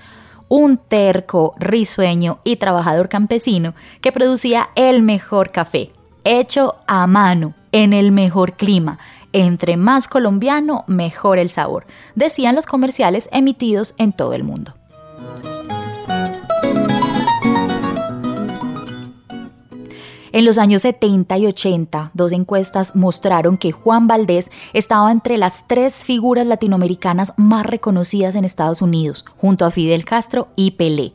un 0.48 0.76
terco, 0.76 1.54
risueño 1.58 2.38
y 2.44 2.56
trabajador 2.56 3.08
campesino 3.08 3.74
que 4.02 4.12
producía 4.12 4.68
el 4.76 5.02
mejor 5.02 5.50
café, 5.50 5.90
hecho 6.24 6.76
a 6.86 7.06
mano, 7.06 7.54
en 7.72 7.92
el 7.92 8.12
mejor 8.12 8.54
clima, 8.54 8.98
entre 9.36 9.76
más 9.76 10.08
colombiano, 10.08 10.84
mejor 10.86 11.38
el 11.38 11.50
sabor, 11.50 11.86
decían 12.14 12.54
los 12.54 12.66
comerciales 12.66 13.28
emitidos 13.32 13.94
en 13.98 14.12
todo 14.12 14.32
el 14.32 14.44
mundo. 14.44 14.74
En 20.32 20.44
los 20.44 20.56
años 20.56 20.82
70 20.82 21.36
y 21.38 21.46
80, 21.46 22.10
dos 22.14 22.32
encuestas 22.32 22.96
mostraron 22.96 23.58
que 23.58 23.72
Juan 23.72 24.06
Valdés 24.06 24.50
estaba 24.72 25.12
entre 25.12 25.36
las 25.36 25.66
tres 25.66 26.04
figuras 26.04 26.46
latinoamericanas 26.46 27.34
más 27.36 27.66
reconocidas 27.66 28.34
en 28.34 28.44
Estados 28.44 28.80
Unidos, 28.80 29.24
junto 29.36 29.66
a 29.66 29.70
Fidel 29.70 30.04
Castro 30.04 30.48
y 30.56 30.72
Pelé. 30.72 31.12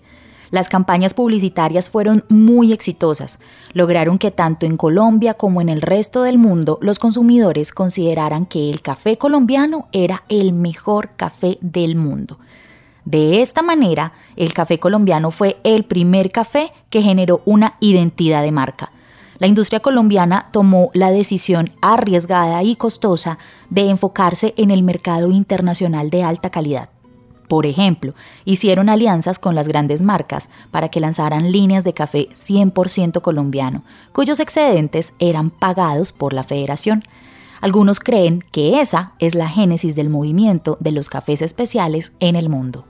Las 0.51 0.67
campañas 0.67 1.13
publicitarias 1.13 1.89
fueron 1.89 2.25
muy 2.27 2.73
exitosas. 2.73 3.39
Lograron 3.71 4.19
que 4.19 4.31
tanto 4.31 4.65
en 4.65 4.75
Colombia 4.75 5.33
como 5.33 5.61
en 5.61 5.69
el 5.69 5.81
resto 5.81 6.23
del 6.23 6.37
mundo 6.37 6.77
los 6.81 6.99
consumidores 6.99 7.71
consideraran 7.71 8.45
que 8.45 8.69
el 8.69 8.81
café 8.81 9.17
colombiano 9.17 9.87
era 9.93 10.23
el 10.27 10.51
mejor 10.51 11.11
café 11.15 11.57
del 11.61 11.95
mundo. 11.95 12.37
De 13.05 13.41
esta 13.41 13.61
manera, 13.61 14.11
el 14.35 14.53
café 14.53 14.77
colombiano 14.77 15.31
fue 15.31 15.57
el 15.63 15.85
primer 15.85 16.31
café 16.31 16.73
que 16.89 17.01
generó 17.01 17.41
una 17.45 17.77
identidad 17.79 18.43
de 18.43 18.51
marca. 18.51 18.91
La 19.39 19.47
industria 19.47 19.79
colombiana 19.79 20.49
tomó 20.51 20.91
la 20.93 21.11
decisión 21.11 21.71
arriesgada 21.81 22.61
y 22.61 22.75
costosa 22.75 23.39
de 23.69 23.89
enfocarse 23.89 24.53
en 24.57 24.69
el 24.69 24.83
mercado 24.83 25.31
internacional 25.31 26.09
de 26.09 26.23
alta 26.23 26.51
calidad. 26.51 26.89
Por 27.51 27.65
ejemplo, 27.65 28.13
hicieron 28.45 28.87
alianzas 28.87 29.37
con 29.37 29.55
las 29.55 29.67
grandes 29.67 30.01
marcas 30.01 30.47
para 30.71 30.87
que 30.87 31.01
lanzaran 31.01 31.51
líneas 31.51 31.83
de 31.83 31.93
café 31.93 32.29
100% 32.29 33.21
colombiano, 33.21 33.83
cuyos 34.13 34.39
excedentes 34.39 35.13
eran 35.19 35.49
pagados 35.49 36.13
por 36.13 36.31
la 36.31 36.45
federación. 36.45 37.03
Algunos 37.59 37.99
creen 37.99 38.41
que 38.53 38.79
esa 38.79 39.11
es 39.19 39.35
la 39.35 39.49
génesis 39.49 39.97
del 39.97 40.09
movimiento 40.09 40.77
de 40.79 40.93
los 40.93 41.09
cafés 41.09 41.41
especiales 41.41 42.13
en 42.21 42.37
el 42.37 42.47
mundo. 42.47 42.85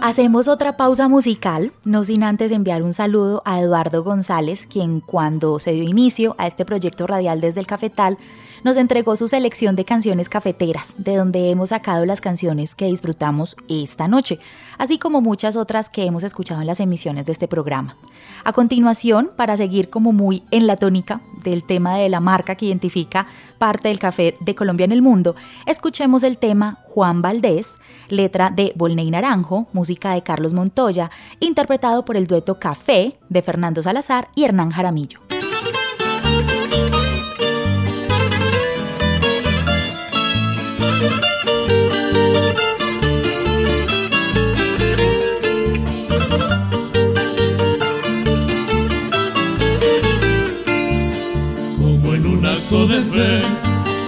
Hacemos 0.00 0.48
otra 0.48 0.76
pausa 0.76 1.08
musical, 1.08 1.72
no 1.84 2.04
sin 2.04 2.22
antes 2.22 2.52
enviar 2.52 2.82
un 2.82 2.94
saludo 2.94 3.42
a 3.44 3.60
Eduardo 3.60 4.02
González, 4.02 4.66
quien 4.66 5.00
cuando 5.00 5.58
se 5.58 5.72
dio 5.72 5.82
inicio 5.82 6.36
a 6.38 6.46
este 6.46 6.64
proyecto 6.64 7.06
radial 7.06 7.40
desde 7.40 7.60
el 7.60 7.66
Cafetal, 7.66 8.16
nos 8.64 8.76
entregó 8.76 9.16
su 9.16 9.28
selección 9.28 9.76
de 9.76 9.84
canciones 9.84 10.28
cafeteras, 10.28 10.94
de 10.98 11.16
donde 11.16 11.50
hemos 11.50 11.70
sacado 11.70 12.06
las 12.06 12.20
canciones 12.20 12.74
que 12.74 12.86
disfrutamos 12.86 13.56
esta 13.68 14.08
noche, 14.08 14.38
así 14.78 14.98
como 14.98 15.20
muchas 15.20 15.56
otras 15.56 15.88
que 15.88 16.04
hemos 16.04 16.24
escuchado 16.24 16.60
en 16.60 16.66
las 16.66 16.80
emisiones 16.80 17.26
de 17.26 17.32
este 17.32 17.48
programa. 17.48 17.96
A 18.44 18.52
continuación, 18.52 19.30
para 19.36 19.56
seguir 19.56 19.90
como 19.90 20.12
muy 20.12 20.42
en 20.50 20.66
la 20.66 20.76
tónica 20.76 21.20
del 21.42 21.64
tema 21.64 21.96
de 21.96 22.08
la 22.08 22.20
marca 22.20 22.54
que 22.54 22.66
identifica 22.66 23.26
parte 23.58 23.88
del 23.88 23.98
café 23.98 24.36
de 24.40 24.54
Colombia 24.54 24.84
en 24.84 24.92
el 24.92 25.02
mundo, 25.02 25.36
escuchemos 25.66 26.22
el 26.22 26.38
tema 26.38 26.78
Juan 26.84 27.22
Valdés, 27.22 27.78
letra 28.08 28.50
de 28.50 28.72
Volney 28.76 29.10
Naranjo, 29.10 29.68
música 29.72 30.14
de 30.14 30.22
Carlos 30.22 30.52
Montoya, 30.52 31.10
interpretado 31.40 32.04
por 32.04 32.16
el 32.16 32.26
dueto 32.26 32.58
Café 32.58 33.18
de 33.28 33.42
Fernando 33.42 33.82
Salazar 33.82 34.28
y 34.34 34.44
Hernán 34.44 34.70
Jaramillo. 34.70 35.29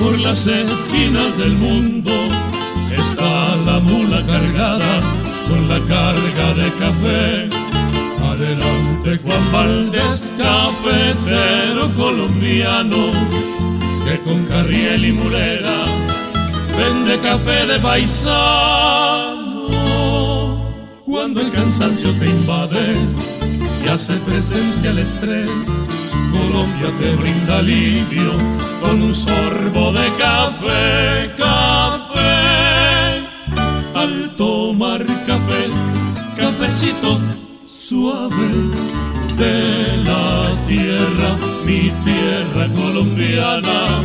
Por 0.01 0.19
las 0.19 0.47
esquinas 0.47 1.39
del 1.39 1.53
mundo 1.53 2.13
está 2.95 3.57
la 3.57 3.81
mula 3.81 4.25
cargada 4.27 5.01
con 5.49 5.69
la 5.69 5.79
carga 5.81 6.55
de 6.55 6.71
café. 6.79 7.49
Adelante 8.23 9.19
Juan 9.25 9.53
Valdés, 9.53 10.31
cafetero 10.37 11.91
colombiano, 11.97 13.13
que 14.05 14.21
con 14.25 14.45
carriel 14.45 15.07
y 15.07 15.13
mulera 15.13 15.85
vende 16.77 17.19
café 17.21 17.67
de 17.67 17.79
paisano. 17.79 19.69
Cuando 21.05 21.41
el 21.41 21.51
cansancio 21.51 22.13
te 22.19 22.27
invade 22.27 22.97
y 23.85 23.89
hace 23.89 24.15
presencia 24.17 24.91
el 24.91 24.99
estrés, 24.99 25.49
Colombia 26.33 26.89
te 26.99 27.15
brinda 27.15 27.59
alivio 27.59 28.33
con 28.81 29.03
un 29.03 29.15
sorbo 29.15 29.93
de 29.93 30.07
café, 30.19 31.31
café. 31.37 33.27
Al 33.95 34.35
tomar 34.37 35.05
café, 35.27 35.63
cafecito 36.37 37.21
suave 37.67 38.49
de 39.37 39.97
la 39.99 40.55
tierra, 40.67 41.37
mi 41.67 41.91
tierra 42.07 42.67
colombiana. 42.75 44.01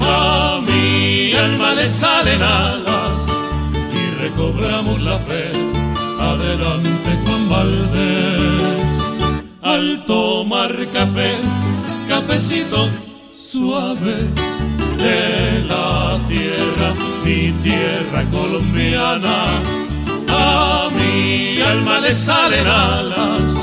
A 0.00 0.60
mi 0.66 1.34
alma 1.34 1.74
le 1.74 1.86
salen 1.86 2.42
alas 2.42 3.26
y 3.92 4.22
recobramos 4.22 5.02
la 5.02 5.18
fe. 5.18 5.52
Adelante 6.18 7.18
con 7.24 7.48
Valdés 7.50 8.89
al 9.62 10.04
tomar 10.06 10.74
café, 10.92 11.32
cafecito 12.08 12.88
suave 13.34 14.28
de 14.98 15.64
la 15.64 16.18
tierra, 16.28 16.94
mi 17.24 17.52
tierra 17.62 18.24
colombiana. 18.30 19.60
A 20.32 20.88
mi 20.94 21.60
alma 21.60 22.00
le 22.00 22.12
salen 22.12 22.66
alas 22.66 23.54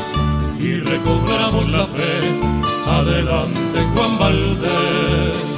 y 0.60 0.80
recobramos 0.80 1.72
la 1.72 1.86
fe. 1.86 2.20
Adelante 2.88 3.84
Juan 3.94 4.18
Valdés. 4.20 5.57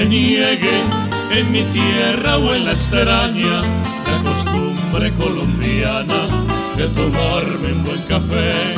No 0.00 0.06
me 0.06 0.16
niegue 0.16 0.82
en 1.30 1.52
mi 1.52 1.62
tierra 1.62 2.38
o 2.38 2.54
en 2.54 2.64
la 2.64 2.72
extraña, 2.72 3.62
la 4.06 4.22
costumbre 4.24 5.12
colombiana 5.14 6.26
de 6.76 6.88
tomarme 6.88 7.72
un 7.72 7.84
buen 7.84 8.02
café. 8.08 8.74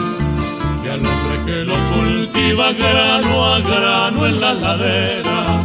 Y 0.84 0.88
al 0.88 0.98
hombre 0.98 1.44
que 1.46 1.64
lo 1.64 1.74
cultiva 1.94 2.72
grano 2.72 3.46
a 3.46 3.60
grano 3.60 4.26
en 4.26 4.40
la 4.40 4.54
ladera, 4.54 5.62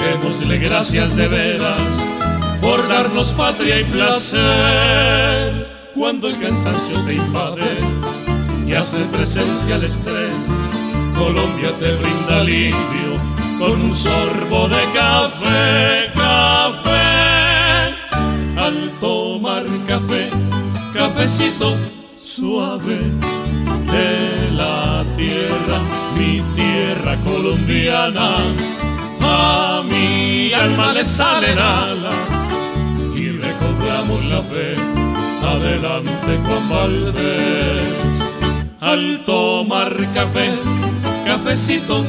démosle 0.00 0.58
gracias 0.58 1.16
de 1.16 1.28
veras 1.28 2.00
por 2.60 2.86
darnos 2.88 3.32
patria 3.32 3.80
y 3.80 3.84
placer. 3.84 5.66
Cuando 5.94 6.28
el 6.28 6.38
cansancio 6.38 7.00
te 7.06 7.14
invade 7.14 7.80
y 8.66 8.74
hace 8.74 8.98
presencia 9.06 9.76
el 9.76 9.84
estrés, 9.84 10.48
Colombia 11.16 11.72
te 11.78 11.94
brinda 11.96 12.40
alivio 12.40 13.15
con 13.58 13.80
un 13.82 13.92
sorbo 13.92 14.68
de 14.68 14.82
café, 14.94 16.10
café. 16.14 17.94
Al 18.58 18.90
tomar 19.00 19.64
café, 19.86 20.28
cafecito 20.92 21.74
suave 22.16 22.98
de 23.92 24.50
la 24.52 25.04
tierra, 25.16 25.78
mi 26.16 26.42
tierra 26.54 27.16
colombiana, 27.24 28.38
a 29.22 29.82
mi 29.88 30.52
alma 30.52 30.92
le 30.92 31.04
salen 31.04 31.58
alas 31.58 32.16
y 33.14 33.30
recobramos 33.30 34.24
la 34.26 34.42
fe. 34.42 34.74
Adelante 35.42 36.40
Juan 36.44 36.68
Valdés, 36.68 37.94
al 38.80 39.24
tomar 39.24 39.94
café, 40.12 40.50
cafecito 41.24 42.04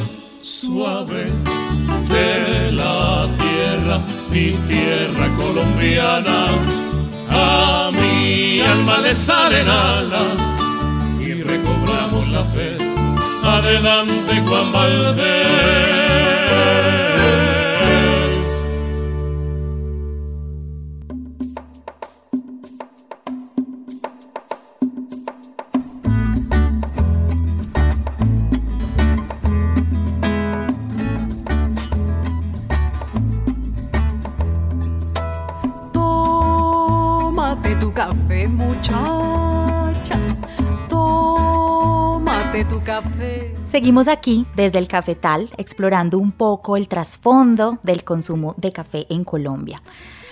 suave 0.48 1.30
de 2.08 2.72
la 2.72 3.28
tierra, 3.38 4.00
mi 4.30 4.52
tierra 4.66 5.28
colombiana. 5.36 6.46
A 7.30 7.90
mi 7.92 8.60
alma 8.60 8.98
le 8.98 9.12
salen 9.12 9.68
alas 9.68 10.58
y 11.20 11.42
recobramos 11.42 12.28
la 12.30 12.42
fe. 12.44 12.76
Adelante 13.44 14.42
Juan 14.46 14.72
Valdés. 14.72 15.88
Seguimos 43.78 44.08
aquí 44.08 44.44
desde 44.56 44.80
el 44.80 44.88
cafetal 44.88 45.50
explorando 45.56 46.18
un 46.18 46.32
poco 46.32 46.76
el 46.76 46.88
trasfondo 46.88 47.78
del 47.84 48.02
consumo 48.02 48.56
de 48.56 48.72
café 48.72 49.06
en 49.08 49.22
Colombia. 49.22 49.80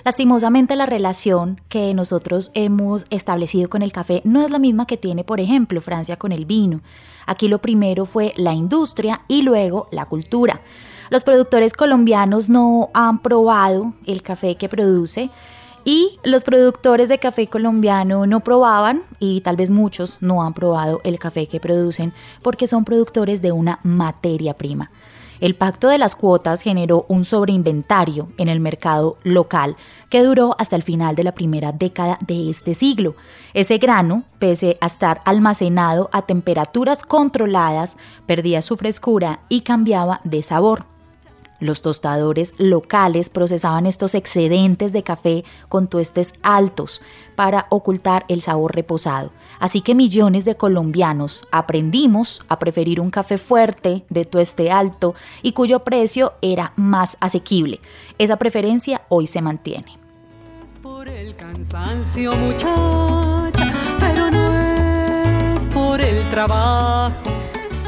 Lastimosamente 0.05 0.75
la 0.75 0.85
relación 0.85 1.61
que 1.69 1.95
nosotros 1.95 2.51
hemos 2.55 3.07
establecido 3.11 3.71
con 3.71 3.83
el 3.83 3.93
café 3.93 4.21
no 4.25 4.45
es 4.45 4.51
la 4.51 4.59
misma 4.59 4.89
que 4.89 4.97
tiene, 4.97 5.23
por 5.23 5.39
ejemplo, 5.39 5.81
Francia 5.81 6.17
con 6.17 6.33
el 6.33 6.45
vino. 6.45 6.81
Aquí 7.25 7.47
lo 7.47 7.61
primero 7.61 8.05
fue 8.05 8.35
la 8.37 8.53
industria 8.53 9.23
y 9.29 9.43
luego 9.43 9.87
la 9.93 10.07
cultura. 10.07 10.61
Los 11.09 11.23
productores 11.23 11.73
colombianos 11.73 12.51
no 12.51 12.91
han 12.95 13.21
probado 13.23 13.93
el 14.07 14.23
café 14.23 14.57
que 14.57 14.69
produce 14.69 15.31
y 15.87 16.19
los 16.25 16.43
productores 16.43 17.09
de 17.09 17.21
café 17.21 17.47
colombiano 17.47 18.27
no 18.27 18.41
probaban, 18.41 19.03
y 19.21 19.41
tal 19.43 19.55
vez 19.55 19.71
muchos 19.71 20.19
no 20.21 20.43
han 20.43 20.53
probado 20.53 21.01
el 21.05 21.21
café 21.21 21.47
que 21.47 21.61
producen, 21.61 22.13
porque 22.43 22.67
son 22.67 22.85
productores 22.85 23.41
de 23.41 23.53
una 23.53 23.79
materia 23.85 24.55
prima. 24.55 24.91
El 25.39 25.55
pacto 25.55 25.87
de 25.89 25.99
las 25.99 26.17
cuotas 26.17 26.63
generó 26.63 27.07
un 27.09 27.25
sobreinventario 27.25 28.33
en 28.37 28.49
el 28.49 28.59
mercado 28.59 29.17
local 29.23 29.77
que 30.11 30.25
duró 30.25 30.57
hasta 30.59 30.75
el 30.75 30.83
final 30.83 31.15
de 31.15 31.23
la 31.23 31.35
primera 31.35 31.71
década 31.71 32.19
de 32.27 32.51
este 32.51 32.75
siglo. 32.75 33.15
Ese 33.55 33.79
grano, 33.79 34.25
pese 34.41 34.79
a 34.81 34.87
estar 34.87 35.21
almacenado 35.25 36.11
a 36.13 36.23
temperaturas 36.23 37.05
controladas, 37.05 37.97
perdía 38.27 38.61
su 38.61 38.77
frescura 38.77 39.39
y 39.49 39.61
cambiaba 39.61 40.21
de 40.25 40.43
sabor. 40.43 40.96
Los 41.61 41.83
tostadores 41.83 42.53
locales 42.59 43.31
procesaban 43.31 43.87
estos 43.87 44.15
excedentes 44.15 44.93
de 44.93 45.03
café 45.03 45.45
con 45.69 45.89
tuestes 45.89 46.35
altos 46.43 47.01
para 47.35 47.67
ocultar 47.71 48.25
el 48.29 48.43
sabor 48.43 48.75
reposado. 48.75 49.33
Así 49.59 49.81
que 49.81 49.95
millones 49.95 50.45
de 50.45 50.57
colombianos 50.57 51.43
aprendimos 51.51 52.43
a 52.49 52.59
preferir 52.59 53.01
un 53.01 53.11
café 53.11 53.39
fuerte 53.39 54.05
de 54.11 54.25
tueste 54.25 54.71
alto 54.71 55.15
y 55.43 55.53
cuyo 55.53 55.81
precio 55.81 56.35
era 56.43 56.73
más 56.77 57.17
asequible. 57.21 57.81
Esa 58.19 58.37
preferencia 58.37 59.03
hoy 59.09 59.27
se 59.27 59.43
mantiene. 59.43 59.99
por 65.73 66.01
el 66.01 66.31
trabajo 66.31 67.36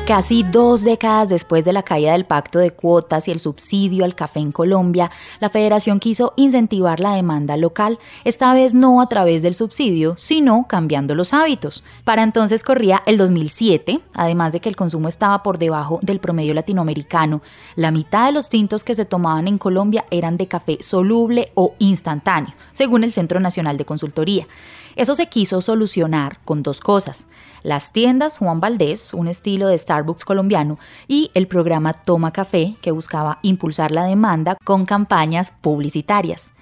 Casi 0.09 0.43
dos 0.43 0.85
décadas 0.85 1.29
después 1.29 1.67
de 1.67 1.75
la 1.75 1.83
caída 1.83 2.13
del 2.13 2.25
pacto 2.25 2.59
de 2.61 2.71
cuotas 2.71 3.29
y 3.29 3.31
el 3.31 3.39
subsidio 3.39 4.07
al 4.07 4.15
café 4.15 4.41
en 4.41 4.53
Colombia, 4.53 5.11
la 5.39 5.51
federación 5.51 6.01
quiso 6.01 6.33
incentivar 6.35 6.99
la 6.99 7.13
demanda 7.13 7.59
local, 7.59 7.99
esta 8.25 8.55
vez 8.55 8.73
no 8.75 9.03
a 9.03 9.11
través 9.11 9.43
del 9.43 9.53
subsidio, 9.53 10.15
sino 10.17 10.65
cambiando 10.67 11.15
los 11.15 11.35
hábitos. 11.35 11.85
Para 12.05 12.23
entonces 12.23 12.63
corría 12.63 13.03
el 13.05 13.19
2007, 13.19 14.01
además 14.15 14.55
de 14.55 14.61
que 14.61 14.71
el 14.71 14.77
consumo 14.77 15.09
estaba 15.09 15.43
por 15.43 15.59
debajo 15.59 15.99
del 16.01 16.21
promedio 16.21 16.55
latinoamericano. 16.55 17.43
La 17.77 17.91
mitad 17.91 18.25
de 18.25 18.33
los 18.33 18.49
tintos 18.49 18.85
que 18.85 18.95
se 18.95 19.05
tomaban 19.05 19.47
en 19.47 19.59
Colombia 19.59 20.07
eran 20.11 20.39
de 20.39 20.47
café 20.47 20.79
soluble 20.81 21.53
o 21.53 21.75
instantáneo, 21.81 22.55
según 22.73 23.05
el 23.05 23.13
Centro 23.13 23.41
Nacional 23.41 23.77
de 23.77 23.85
Consultoría. 23.85 24.47
Eso 24.97 25.15
se 25.15 25.29
quiso 25.29 25.61
solucionar 25.61 26.39
con 26.45 26.63
dos 26.63 26.81
cosas. 26.81 27.27
Las 27.63 27.93
tiendas 27.93 28.39
Juan 28.39 28.61
Valdés, 28.61 29.13
un 29.15 29.29
estilo 29.29 29.69
de 29.69 29.79
Starbucks 29.79 30.25
colombiano, 30.25 30.79
y 31.07 31.31
el 31.35 31.49
programa 31.49 31.93
Toma 31.93 32.33
Café, 32.33 32.75
que 32.81 32.91
buscaba 32.91 33.39
impulsar 33.43 33.91
la 33.91 34.05
demanda 34.05 34.57
con 34.65 34.87
campañas 34.87 35.53
publicitarias. 35.61 36.53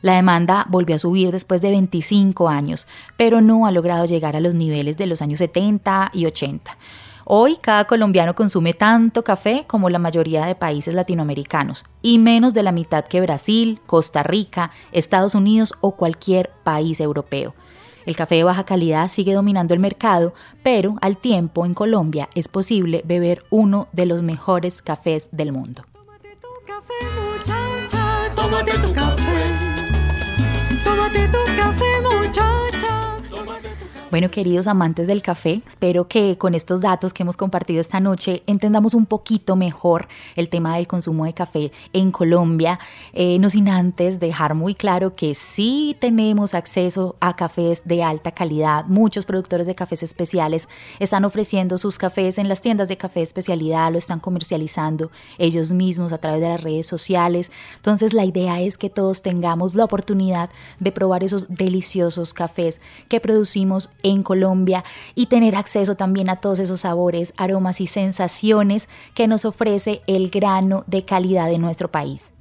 La 0.00 0.14
demanda 0.14 0.64
volvió 0.68 0.96
a 0.96 1.00
subir 1.00 1.32
después 1.32 1.60
de 1.60 1.70
25 1.70 2.48
años, 2.48 2.86
pero 3.16 3.40
no 3.40 3.66
ha 3.66 3.72
logrado 3.72 4.04
llegar 4.04 4.36
a 4.36 4.40
los 4.40 4.54
niveles 4.54 4.96
de 4.96 5.06
los 5.06 5.22
años 5.22 5.40
70 5.40 6.10
y 6.14 6.26
80. 6.26 6.76
Hoy 7.30 7.58
cada 7.60 7.84
colombiano 7.84 8.34
consume 8.34 8.72
tanto 8.72 9.22
café 9.22 9.64
como 9.66 9.90
la 9.90 9.98
mayoría 9.98 10.46
de 10.46 10.54
países 10.54 10.94
latinoamericanos, 10.94 11.84
y 12.00 12.18
menos 12.18 12.54
de 12.54 12.62
la 12.62 12.72
mitad 12.72 13.04
que 13.04 13.20
Brasil, 13.20 13.80
Costa 13.86 14.22
Rica, 14.22 14.70
Estados 14.92 15.34
Unidos 15.34 15.74
o 15.82 15.94
cualquier 15.94 16.50
país 16.64 17.00
europeo. 17.00 17.54
El 18.08 18.16
café 18.16 18.36
de 18.36 18.44
baja 18.44 18.64
calidad 18.64 19.08
sigue 19.08 19.34
dominando 19.34 19.74
el 19.74 19.80
mercado, 19.80 20.32
pero 20.62 20.96
al 21.02 21.18
tiempo 21.18 21.66
en 21.66 21.74
Colombia 21.74 22.30
es 22.34 22.48
posible 22.48 23.02
beber 23.04 23.44
uno 23.50 23.88
de 23.92 24.06
los 24.06 24.22
mejores 24.22 24.80
cafés 24.80 25.28
del 25.30 25.52
mundo. 25.52 25.84
Tómate 28.34 28.72
tu 31.28 31.38
café, 31.54 32.00
muchacha. 32.00 32.67
Bueno, 34.10 34.30
queridos 34.30 34.68
amantes 34.68 35.06
del 35.06 35.20
café, 35.20 35.60
espero 35.68 36.08
que 36.08 36.38
con 36.38 36.54
estos 36.54 36.80
datos 36.80 37.12
que 37.12 37.24
hemos 37.24 37.36
compartido 37.36 37.82
esta 37.82 38.00
noche 38.00 38.42
entendamos 38.46 38.94
un 38.94 39.04
poquito 39.04 39.54
mejor 39.54 40.08
el 40.34 40.48
tema 40.48 40.76
del 40.76 40.86
consumo 40.86 41.26
de 41.26 41.34
café 41.34 41.72
en 41.92 42.10
Colombia, 42.10 42.78
eh, 43.12 43.38
no 43.38 43.50
sin 43.50 43.68
antes 43.68 44.18
dejar 44.18 44.54
muy 44.54 44.74
claro 44.74 45.14
que 45.14 45.34
sí 45.34 45.94
tenemos 46.00 46.54
acceso 46.54 47.16
a 47.20 47.36
cafés 47.36 47.82
de 47.84 48.02
alta 48.02 48.30
calidad. 48.30 48.86
Muchos 48.86 49.26
productores 49.26 49.66
de 49.66 49.74
cafés 49.74 50.02
especiales 50.02 50.70
están 51.00 51.26
ofreciendo 51.26 51.76
sus 51.76 51.98
cafés 51.98 52.38
en 52.38 52.48
las 52.48 52.62
tiendas 52.62 52.88
de 52.88 52.96
café 52.96 53.20
especialidad, 53.20 53.92
lo 53.92 53.98
están 53.98 54.20
comercializando 54.20 55.10
ellos 55.36 55.72
mismos 55.72 56.14
a 56.14 56.18
través 56.18 56.40
de 56.40 56.48
las 56.48 56.62
redes 56.62 56.86
sociales. 56.86 57.50
Entonces 57.76 58.14
la 58.14 58.24
idea 58.24 58.62
es 58.62 58.78
que 58.78 58.88
todos 58.88 59.20
tengamos 59.20 59.74
la 59.74 59.84
oportunidad 59.84 60.48
de 60.80 60.92
probar 60.92 61.24
esos 61.24 61.46
deliciosos 61.50 62.32
cafés 62.32 62.80
que 63.10 63.20
producimos 63.20 63.90
en 64.02 64.22
Colombia 64.22 64.84
y 65.14 65.26
tener 65.26 65.56
acceso 65.56 65.96
también 65.96 66.28
a 66.28 66.36
todos 66.36 66.58
esos 66.58 66.80
sabores, 66.80 67.34
aromas 67.36 67.80
y 67.80 67.86
sensaciones 67.86 68.88
que 69.14 69.26
nos 69.26 69.44
ofrece 69.44 70.02
el 70.06 70.30
grano 70.30 70.84
de 70.86 71.04
calidad 71.04 71.48
de 71.48 71.58
nuestro 71.58 71.90
país. 71.90 72.32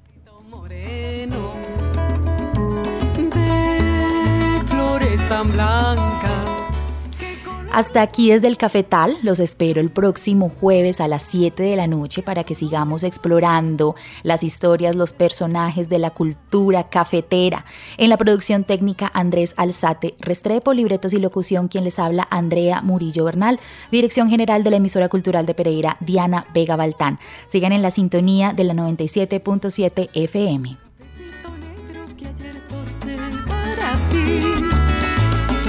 Hasta 7.72 8.02
aquí 8.02 8.32
desde 8.32 8.48
el 8.48 8.58
Cafetal, 8.58 9.18
los 9.22 9.40
espero 9.40 9.82
el 9.82 9.92
próximo 9.92 10.50
jueves 10.50 11.00
a 11.00 11.08
las 11.08 11.22
7 11.24 11.62
de 11.62 11.76
la 11.76 11.86
noche 11.86 12.24
para 12.24 12.44
que 12.44 12.56
sigamos 12.56 13.04
explorando 13.04 13.96
las 14.24 14.42
historias, 14.42 14.96
los 14.96 15.14
personajes 15.14 15.90
de 15.90 16.00
la 16.00 16.10
cultura 16.10 16.90
cafetera. 16.90 17.66
En 17.98 18.10
la 18.10 18.18
producción 18.18 18.64
técnica 18.64 19.12
Andrés 19.14 19.54
Alzate 19.58 20.16
Restrepo, 20.20 20.74
libretos 20.74 21.14
y 21.14 21.20
locución, 21.20 21.68
quien 21.68 21.84
les 21.84 22.00
habla 22.00 22.28
Andrea 22.32 22.82
Murillo 22.82 23.26
Bernal, 23.26 23.60
dirección 23.92 24.30
general 24.30 24.64
de 24.64 24.72
la 24.72 24.78
emisora 24.78 25.10
cultural 25.10 25.46
de 25.46 25.54
Pereira, 25.54 25.98
Diana 26.00 26.48
Vega 26.54 26.78
Baltán. 26.78 27.20
Sigan 27.48 27.74
en 27.74 27.82
la 27.82 27.92
sintonía 27.92 28.54
de 28.54 28.64
la 28.64 28.74
97.7 28.74 30.10
FM 30.14 30.78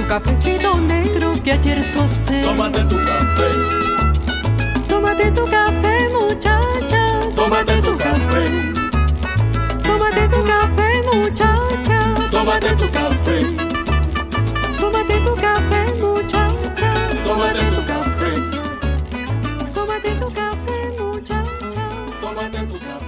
cafecito 0.08 0.74
negro 0.80 1.32
que 1.44 1.52
ayer 1.52 1.92
tosté. 1.92 2.42
Tómate 2.42 2.82
tu 2.84 2.96
café. 2.96 3.48
Tómate 4.88 5.30
tu 5.32 5.44
café, 5.44 6.08
muchacha. 6.08 7.20
Tómate 7.36 7.82
tu 7.82 7.96
café. 7.98 8.44
Tómate 9.84 10.28
tu 10.28 10.42
café, 10.44 11.02
muchacha. 11.12 12.14
Tómate 12.30 12.74
tu 12.74 12.88
café. 12.90 13.38
Tómate 14.80 15.20
tu 15.20 15.34
café, 15.34 15.80
muchacha. 16.00 16.90
Tómate 17.24 17.64
tu 17.74 17.82
café. 17.90 18.30
Tómate 19.74 20.10
tu 20.20 20.28
café, 20.38 20.76
muchacha. 20.98 21.84
Tómate 22.22 22.66
tu 22.66 22.74
café. 22.74 23.07